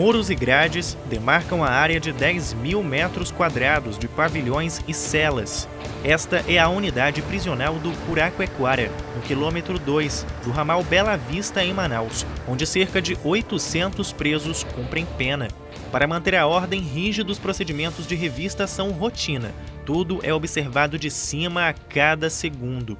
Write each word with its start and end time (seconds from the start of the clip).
Muros 0.00 0.30
e 0.30 0.34
grades 0.34 0.96
demarcam 1.10 1.62
a 1.62 1.68
área 1.68 2.00
de 2.00 2.10
10 2.10 2.54
mil 2.54 2.82
metros 2.82 3.30
quadrados 3.30 3.98
de 3.98 4.08
pavilhões 4.08 4.80
e 4.88 4.94
celas. 4.94 5.68
Esta 6.02 6.42
é 6.48 6.58
a 6.58 6.70
unidade 6.70 7.20
prisional 7.20 7.74
do 7.74 7.92
Curacoequara, 8.06 8.90
no 9.14 9.20
quilômetro 9.20 9.78
2 9.78 10.24
do 10.42 10.50
ramal 10.52 10.82
Bela 10.82 11.18
Vista, 11.18 11.62
em 11.62 11.74
Manaus, 11.74 12.24
onde 12.48 12.66
cerca 12.66 13.02
de 13.02 13.14
800 13.22 14.10
presos 14.14 14.64
cumprem 14.64 15.04
pena. 15.18 15.48
Para 15.92 16.06
manter 16.06 16.34
a 16.34 16.46
ordem, 16.46 16.80
rígidos 16.80 17.38
procedimentos 17.38 18.06
de 18.06 18.14
revista 18.14 18.66
são 18.66 18.92
rotina. 18.92 19.52
Tudo 19.84 20.20
é 20.22 20.32
observado 20.32 20.98
de 20.98 21.10
cima 21.10 21.68
a 21.68 21.74
cada 21.74 22.30
segundo. 22.30 22.96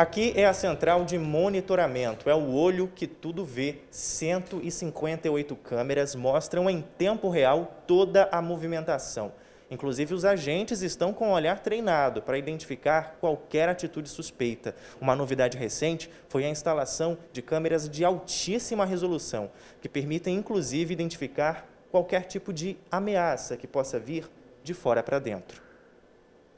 Aqui 0.00 0.32
é 0.34 0.46
a 0.46 0.54
central 0.54 1.04
de 1.04 1.18
monitoramento, 1.18 2.30
é 2.30 2.34
o 2.34 2.54
olho 2.54 2.88
que 2.88 3.06
tudo 3.06 3.44
vê. 3.44 3.80
158 3.90 5.54
câmeras 5.56 6.14
mostram 6.14 6.70
em 6.70 6.80
tempo 6.80 7.28
real 7.28 7.84
toda 7.86 8.26
a 8.32 8.40
movimentação. 8.40 9.30
Inclusive, 9.70 10.14
os 10.14 10.24
agentes 10.24 10.80
estão 10.80 11.12
com 11.12 11.28
o 11.28 11.32
olhar 11.34 11.58
treinado 11.60 12.22
para 12.22 12.38
identificar 12.38 13.18
qualquer 13.20 13.68
atitude 13.68 14.08
suspeita. 14.08 14.74
Uma 14.98 15.14
novidade 15.14 15.58
recente 15.58 16.10
foi 16.30 16.46
a 16.46 16.48
instalação 16.48 17.18
de 17.30 17.42
câmeras 17.42 17.86
de 17.86 18.02
altíssima 18.02 18.86
resolução, 18.86 19.50
que 19.82 19.88
permitem, 19.88 20.34
inclusive, 20.34 20.94
identificar 20.94 21.68
qualquer 21.90 22.22
tipo 22.22 22.54
de 22.54 22.78
ameaça 22.90 23.54
que 23.54 23.66
possa 23.66 23.98
vir 23.98 24.30
de 24.64 24.72
fora 24.72 25.02
para 25.02 25.18
dentro. 25.18 25.68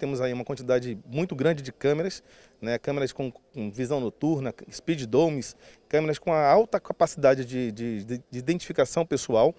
Temos 0.03 0.21
aí 0.21 0.33
uma 0.33 0.45
quantidade 0.45 0.99
muito 1.07 1.33
grande 1.33 1.63
de 1.63 1.71
câmeras, 1.71 2.25
né, 2.63 2.79
câmeras 2.79 3.13
com, 3.13 3.31
com 3.31 3.71
visão 3.71 3.99
noturna, 3.99 4.55
speed 4.71 5.05
domes, 5.05 5.57
câmeras 5.89 6.19
com 6.19 6.33
alta 6.33 6.79
capacidade 6.79 7.45
de, 7.45 7.73
de, 7.73 8.05
de, 8.05 8.23
identificação 8.33 9.05
pessoal. 9.05 9.53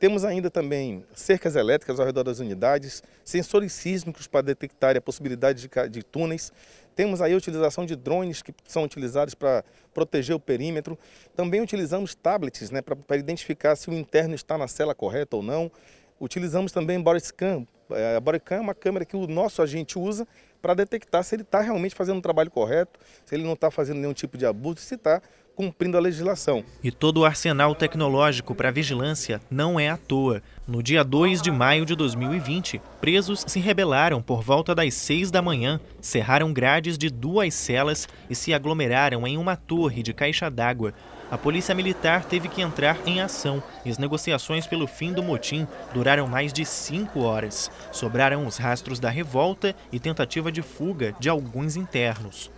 Temos 0.00 0.24
ainda 0.24 0.50
também 0.50 1.04
cercas 1.14 1.54
elétricas 1.54 2.00
ao 2.00 2.06
redor 2.06 2.24
das 2.24 2.40
unidades, 2.40 3.02
sensores 3.24 3.72
sísmicos 3.72 4.26
para 4.26 4.40
detectar 4.40 4.96
a 4.96 5.00
possibilidade 5.00 5.68
de, 5.68 5.88
de 5.88 6.02
túneis. 6.02 6.50
Temos 6.96 7.22
aí 7.22 7.34
a 7.34 7.36
utilização 7.36 7.86
de 7.86 7.94
drones 7.94 8.42
que 8.42 8.52
são 8.66 8.82
utilizados 8.82 9.34
para 9.34 9.62
proteger 9.94 10.34
o 10.34 10.40
perímetro. 10.40 10.98
Também 11.36 11.60
utilizamos 11.60 12.14
tablets 12.14 12.70
né, 12.70 12.82
para 12.82 13.16
identificar 13.16 13.76
se 13.76 13.90
o 13.90 13.92
interno 13.92 14.34
está 14.34 14.58
na 14.58 14.66
cela 14.66 14.94
correta 14.94 15.36
ou 15.36 15.42
não. 15.42 15.70
Utilizamos 16.18 16.72
também 16.72 17.00
body 17.00 17.20
scan. 17.20 17.66
É, 17.90 18.16
a 18.16 18.20
body 18.20 18.40
é 18.50 18.60
uma 18.60 18.74
câmera 18.74 19.04
que 19.04 19.16
o 19.16 19.26
nosso 19.26 19.62
agente 19.62 19.98
usa 19.98 20.26
para 20.60 20.74
detectar 20.74 21.24
se 21.24 21.34
ele 21.34 21.42
está 21.42 21.60
realmente 21.60 21.94
fazendo 21.94 22.18
um 22.18 22.20
trabalho 22.20 22.50
correto, 22.50 22.98
se 23.24 23.34
ele 23.34 23.44
não 23.44 23.54
está 23.54 23.70
fazendo 23.70 23.98
nenhum 23.98 24.12
tipo 24.12 24.36
de 24.36 24.46
abuso, 24.46 24.80
se 24.80 24.94
está 24.94 25.20
cumprindo 25.60 25.96
a 25.98 26.00
legislação. 26.00 26.64
E 26.82 26.90
todo 26.90 27.18
o 27.18 27.24
arsenal 27.24 27.74
tecnológico 27.74 28.54
para 28.54 28.70
vigilância 28.70 29.40
não 29.50 29.78
é 29.78 29.90
à 29.90 29.96
toa. 29.96 30.42
No 30.66 30.82
dia 30.82 31.04
2 31.04 31.42
de 31.42 31.50
maio 31.50 31.84
de 31.84 31.94
2020, 31.94 32.80
presos 33.00 33.44
se 33.46 33.60
rebelaram 33.60 34.22
por 34.22 34.42
volta 34.42 34.74
das 34.74 34.94
6 34.94 35.30
da 35.30 35.42
manhã, 35.42 35.78
cerraram 36.00 36.52
grades 36.52 36.96
de 36.96 37.10
duas 37.10 37.52
celas 37.52 38.08
e 38.30 38.34
se 38.34 38.54
aglomeraram 38.54 39.26
em 39.26 39.36
uma 39.36 39.54
torre 39.54 40.02
de 40.02 40.14
caixa 40.14 40.50
d'água 40.50 40.94
a 41.30 41.38
polícia 41.38 41.72
militar 41.76 42.24
teve 42.24 42.48
que 42.48 42.60
entrar 42.60 42.98
em 43.06 43.20
ação 43.20 43.62
e 43.84 43.90
as 43.90 43.98
negociações 43.98 44.66
pelo 44.66 44.88
fim 44.88 45.12
do 45.12 45.22
motim 45.22 45.64
duraram 45.94 46.26
mais 46.26 46.52
de 46.52 46.64
cinco 46.66 47.20
horas. 47.20 47.70
Sobraram 47.92 48.44
os 48.46 48.56
rastros 48.56 48.98
da 48.98 49.08
revolta 49.08 49.72
e 49.92 50.00
tentativa 50.00 50.49
de 50.50 50.62
fuga 50.62 51.14
de 51.18 51.28
alguns 51.28 51.76
internos. 51.76 52.50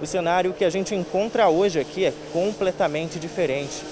O 0.00 0.06
cenário 0.06 0.52
que 0.52 0.64
a 0.64 0.70
gente 0.70 0.94
encontra 0.94 1.48
hoje 1.48 1.80
aqui 1.80 2.04
é 2.04 2.12
completamente 2.32 3.18
diferente. 3.18 3.82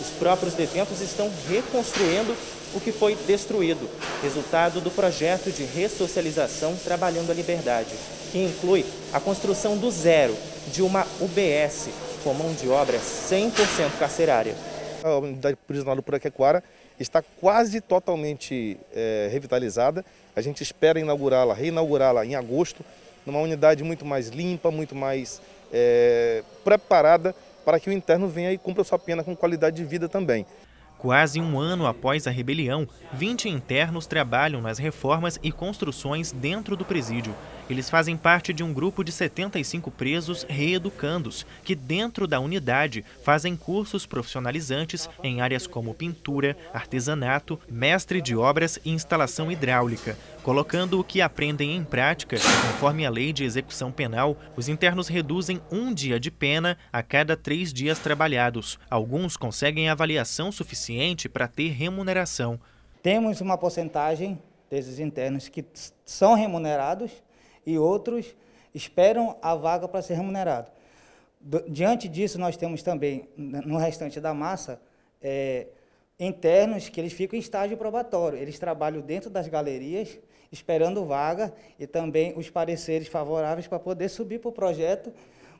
Os 0.00 0.08
próprios 0.18 0.54
detentos 0.54 1.00
estão 1.00 1.30
reconstruindo 1.48 2.34
o 2.74 2.80
que 2.80 2.90
foi 2.90 3.14
destruído, 3.26 3.88
resultado 4.22 4.80
do 4.80 4.90
projeto 4.90 5.50
de 5.50 5.64
ressocialização 5.64 6.74
Trabalhando 6.76 7.30
a 7.30 7.34
Liberdade, 7.34 7.94
que 8.32 8.44
inclui 8.44 8.84
a 9.12 9.20
construção 9.20 9.76
do 9.76 9.90
zero 9.90 10.36
de 10.72 10.82
uma 10.82 11.06
UBS, 11.20 11.88
com 12.24 12.34
mão 12.34 12.52
de 12.52 12.68
obra 12.68 12.98
100% 12.98 13.98
carcerária. 13.98 14.56
A 15.04 15.18
unidade 15.18 15.54
prisional 15.66 15.94
do 15.96 16.02
Puraquequara 16.02 16.64
está 16.98 17.20
quase 17.20 17.78
totalmente 17.82 18.78
é, 18.90 19.28
revitalizada. 19.30 20.02
A 20.34 20.40
gente 20.40 20.62
espera 20.62 20.98
inaugurá-la, 20.98 21.52
reinaugurá-la 21.52 22.24
em 22.24 22.34
agosto, 22.34 22.82
numa 23.26 23.38
unidade 23.38 23.84
muito 23.84 24.02
mais 24.02 24.28
limpa, 24.28 24.70
muito 24.70 24.94
mais 24.94 25.42
é, 25.70 26.42
preparada 26.64 27.34
para 27.66 27.78
que 27.78 27.90
o 27.90 27.92
interno 27.92 28.28
venha 28.28 28.50
e 28.50 28.56
cumpra 28.56 28.82
sua 28.82 28.98
pena 28.98 29.22
com 29.22 29.36
qualidade 29.36 29.76
de 29.76 29.84
vida 29.84 30.08
também. 30.08 30.46
Quase 31.04 31.38
um 31.38 31.60
ano 31.60 31.86
após 31.86 32.26
a 32.26 32.30
rebelião, 32.30 32.88
20 33.12 33.50
internos 33.50 34.06
trabalham 34.06 34.62
nas 34.62 34.78
reformas 34.78 35.38
e 35.42 35.52
construções 35.52 36.32
dentro 36.32 36.78
do 36.78 36.82
presídio. 36.82 37.36
Eles 37.68 37.90
fazem 37.90 38.16
parte 38.16 38.54
de 38.54 38.62
um 38.62 38.72
grupo 38.72 39.04
de 39.04 39.12
75 39.12 39.90
presos 39.90 40.46
reeducandos, 40.48 41.46
que 41.62 41.74
dentro 41.74 42.26
da 42.26 42.40
unidade 42.40 43.04
fazem 43.22 43.54
cursos 43.54 44.06
profissionalizantes 44.06 45.08
em 45.22 45.42
áreas 45.42 45.66
como 45.66 45.92
pintura, 45.92 46.56
artesanato, 46.72 47.60
mestre 47.68 48.22
de 48.22 48.34
obras 48.34 48.78
e 48.82 48.90
instalação 48.90 49.52
hidráulica. 49.52 50.16
Colocando 50.42 51.00
o 51.00 51.04
que 51.04 51.22
aprendem 51.22 51.74
em 51.74 51.84
prática, 51.84 52.36
conforme 52.38 53.04
a 53.06 53.10
lei 53.10 53.32
de 53.32 53.44
execução 53.44 53.90
penal, 53.90 54.38
os 54.56 54.68
internos 54.68 55.08
reduzem 55.08 55.60
um 55.70 55.92
dia 55.92 56.20
de 56.20 56.30
pena 56.30 56.76
a 56.92 57.02
cada 57.02 57.34
três 57.34 57.72
dias 57.72 57.98
trabalhados. 57.98 58.78
Alguns 58.90 59.38
conseguem 59.38 59.88
avaliação 59.88 60.52
suficiente 60.52 60.93
para 61.28 61.48
ter 61.48 61.70
remuneração. 61.70 62.58
Temos 63.02 63.40
uma 63.40 63.58
porcentagem 63.58 64.38
desses 64.70 64.98
internos 64.98 65.48
que 65.48 65.64
são 66.04 66.34
remunerados 66.34 67.10
e 67.66 67.78
outros 67.78 68.34
esperam 68.74 69.36
a 69.40 69.54
vaga 69.54 69.86
para 69.86 70.02
ser 70.02 70.14
remunerado. 70.14 70.70
Diante 71.68 72.08
disso, 72.08 72.38
nós 72.38 72.56
temos 72.56 72.82
também, 72.82 73.28
no 73.36 73.76
restante 73.76 74.18
da 74.20 74.32
massa, 74.32 74.80
é, 75.20 75.66
internos 76.18 76.88
que 76.88 77.00
eles 77.00 77.12
ficam 77.12 77.36
em 77.36 77.40
estágio 77.40 77.76
probatório. 77.76 78.38
Eles 78.38 78.58
trabalham 78.58 79.00
dentro 79.00 79.28
das 79.28 79.46
galerias, 79.46 80.18
esperando 80.50 81.04
vaga 81.04 81.52
e 81.78 81.86
também 81.86 82.32
os 82.36 82.48
pareceres 82.48 83.08
favoráveis 83.08 83.66
para 83.66 83.78
poder 83.78 84.08
subir 84.08 84.38
para 84.40 84.48
o 84.48 84.52
projeto, 84.52 85.12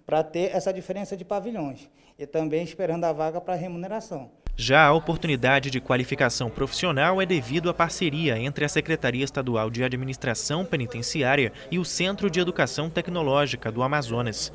para 0.07 0.23
ter 0.23 0.55
essa 0.55 0.73
diferença 0.73 1.17
de 1.17 1.25
pavilhões. 1.25 1.91
E 2.19 2.27
também 2.27 2.63
esperando 2.63 3.05
a 3.05 3.13
vaga 3.13 3.41
para 3.41 3.55
remuneração. 3.55 4.31
Já 4.57 4.87
a 4.87 4.93
oportunidade 4.93 5.69
de 5.69 5.81
qualificação 5.81 6.49
profissional 6.49 7.21
é 7.21 7.27
devido 7.27 7.69
à 7.69 7.75
parceria 7.75 8.39
entre 8.39 8.65
a 8.65 8.69
Secretaria 8.69 9.25
Estadual 9.25 9.69
de 9.69 9.83
Administração 9.83 10.65
Penitenciária 10.65 11.53
e 11.73 11.79
o 11.79 11.85
Centro 11.85 12.31
de 12.31 12.39
Educação 12.39 12.89
Tecnológica 12.89 13.73
do 13.73 13.83
Amazonas. 13.83 14.53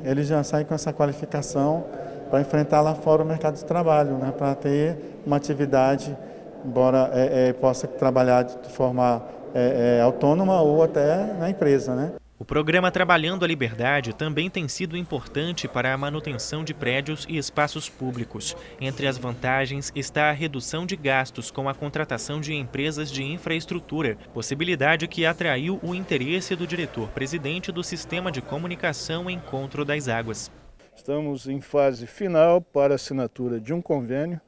Eles 0.00 0.26
já 0.26 0.42
saem 0.42 0.66
com 0.66 0.74
essa 0.74 0.92
qualificação 0.92 1.86
para 2.28 2.40
enfrentar 2.40 2.80
lá 2.80 2.96
fora 2.96 3.22
o 3.22 3.26
mercado 3.26 3.54
de 3.54 3.64
trabalho, 3.64 4.18
né, 4.18 4.32
para 4.36 4.52
ter 4.56 4.98
uma 5.24 5.36
atividade, 5.36 6.16
embora 6.64 7.08
é, 7.14 7.48
é, 7.48 7.52
possa 7.52 7.86
trabalhar 7.86 8.42
de 8.42 8.70
forma 8.70 9.22
é, 9.54 9.98
é 9.98 10.02
autônoma 10.02 10.60
ou 10.60 10.82
até 10.82 11.34
na 11.34 11.48
empresa. 11.48 11.94
Né? 11.94 12.12
O 12.38 12.44
programa 12.44 12.90
Trabalhando 12.90 13.46
a 13.46 13.48
Liberdade 13.48 14.14
também 14.14 14.50
tem 14.50 14.68
sido 14.68 14.94
importante 14.94 15.66
para 15.66 15.94
a 15.94 15.96
manutenção 15.96 16.62
de 16.62 16.74
prédios 16.74 17.24
e 17.30 17.38
espaços 17.38 17.88
públicos. 17.88 18.54
Entre 18.78 19.06
as 19.06 19.16
vantagens 19.16 19.90
está 19.96 20.28
a 20.28 20.32
redução 20.32 20.84
de 20.84 20.96
gastos 20.96 21.50
com 21.50 21.66
a 21.66 21.74
contratação 21.74 22.38
de 22.38 22.52
empresas 22.52 23.10
de 23.10 23.24
infraestrutura, 23.24 24.18
possibilidade 24.34 25.08
que 25.08 25.24
atraiu 25.24 25.80
o 25.82 25.94
interesse 25.94 26.54
do 26.54 26.66
diretor-presidente 26.66 27.72
do 27.72 27.82
Sistema 27.82 28.30
de 28.30 28.42
Comunicação 28.42 29.30
Encontro 29.30 29.82
das 29.82 30.06
Águas. 30.06 30.52
Estamos 30.94 31.48
em 31.48 31.62
fase 31.62 32.06
final 32.06 32.60
para 32.60 32.96
assinatura 32.96 33.58
de 33.58 33.72
um 33.72 33.80
convênio, 33.80 34.38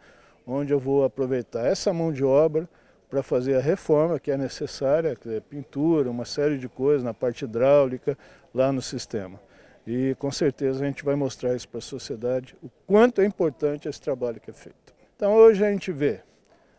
onde 0.46 0.74
eu 0.74 0.78
vou 0.78 1.04
aproveitar 1.04 1.64
essa 1.66 1.90
mão 1.90 2.12
de 2.12 2.22
obra 2.22 2.68
para 3.08 3.22
fazer 3.22 3.56
a 3.56 3.60
reforma 3.60 4.18
que 4.20 4.30
é 4.30 4.36
necessária, 4.36 5.16
que 5.16 5.36
é 5.36 5.40
pintura, 5.40 6.10
uma 6.10 6.24
série 6.24 6.58
de 6.58 6.68
coisas 6.68 7.02
na 7.02 7.14
parte 7.14 7.44
hidráulica 7.44 8.16
lá 8.52 8.70
no 8.70 8.82
sistema. 8.82 9.40
E 9.86 10.14
com 10.18 10.30
certeza 10.30 10.84
a 10.84 10.86
gente 10.86 11.02
vai 11.02 11.14
mostrar 11.14 11.54
isso 11.54 11.68
para 11.68 11.78
a 11.78 11.82
sociedade, 11.82 12.54
o 12.62 12.68
quanto 12.86 13.22
é 13.22 13.24
importante 13.24 13.88
esse 13.88 14.00
trabalho 14.00 14.38
que 14.38 14.50
é 14.50 14.54
feito. 14.54 14.94
Então 15.16 15.34
hoje 15.34 15.64
a 15.64 15.70
gente 15.70 15.90
vê 15.90 16.20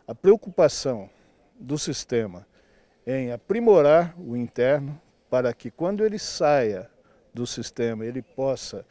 a 0.06 0.14
preocupação 0.14 1.10
do 1.58 1.76
sistema 1.76 2.46
em 3.06 3.32
aprimorar 3.32 4.14
o 4.16 4.36
interno 4.36 5.00
para 5.28 5.52
que 5.52 5.70
quando 5.70 6.04
ele 6.04 6.18
saia 6.18 6.88
do 7.34 7.46
sistema 7.46 8.04
ele 8.04 8.22
possa 8.22 8.84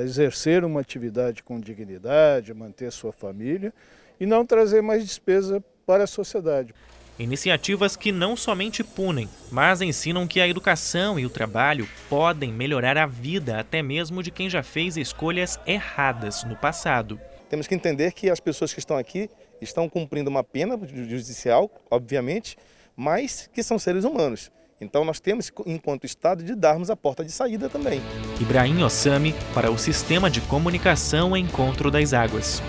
exercer 0.00 0.64
uma 0.64 0.80
atividade 0.80 1.42
com 1.42 1.60
dignidade, 1.60 2.52
manter 2.52 2.90
sua 2.92 3.12
família 3.12 3.72
e 4.20 4.26
não 4.26 4.44
trazer 4.44 4.82
mais 4.82 5.04
despesa 5.04 5.62
para 5.88 6.04
a 6.04 6.06
sociedade. 6.06 6.74
Iniciativas 7.18 7.96
que 7.96 8.12
não 8.12 8.36
somente 8.36 8.84
punem, 8.84 9.26
mas 9.50 9.80
ensinam 9.80 10.26
que 10.26 10.38
a 10.38 10.46
educação 10.46 11.18
e 11.18 11.24
o 11.24 11.30
trabalho 11.30 11.88
podem 12.10 12.52
melhorar 12.52 12.98
a 12.98 13.06
vida 13.06 13.58
até 13.58 13.82
mesmo 13.82 14.22
de 14.22 14.30
quem 14.30 14.50
já 14.50 14.62
fez 14.62 14.98
escolhas 14.98 15.58
erradas 15.66 16.44
no 16.44 16.54
passado. 16.54 17.18
temos 17.48 17.66
que 17.66 17.74
entender 17.74 18.12
que 18.12 18.28
as 18.28 18.38
pessoas 18.38 18.74
que 18.74 18.78
estão 18.78 18.98
aqui 18.98 19.30
estão 19.62 19.88
cumprindo 19.88 20.28
uma 20.28 20.44
pena 20.44 20.78
judicial, 20.86 21.70
obviamente, 21.90 22.58
mas 22.94 23.48
que 23.50 23.62
são 23.62 23.78
seres 23.78 24.04
humanos. 24.04 24.52
Então 24.78 25.06
nós 25.06 25.18
temos, 25.18 25.50
enquanto 25.64 26.04
Estado, 26.04 26.44
de 26.44 26.54
darmos 26.54 26.90
a 26.90 26.96
porta 26.96 27.24
de 27.24 27.32
saída 27.32 27.70
também. 27.70 28.02
Ibrahim 28.38 28.82
Ossami 28.82 29.34
para 29.54 29.70
o 29.70 29.78
Sistema 29.78 30.30
de 30.30 30.42
Comunicação 30.42 31.34
Encontro 31.34 31.90
das 31.90 32.12
Águas. 32.12 32.62